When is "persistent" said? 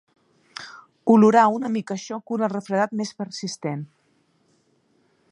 3.19-3.85